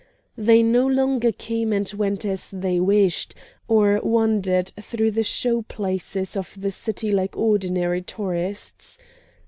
They 0.39 0.63
no 0.63 0.87
longer 0.87 1.31
came 1.31 1.71
and 1.71 1.87
went 1.93 2.25
as 2.25 2.49
they 2.49 2.79
wished, 2.79 3.35
or 3.67 3.99
wandered 4.01 4.69
through 4.81 5.11
the 5.11 5.21
show 5.21 5.61
places 5.61 6.35
of 6.35 6.59
the 6.59 6.71
city 6.71 7.11
like 7.11 7.37
ordinary 7.37 8.01
tourists. 8.01 8.97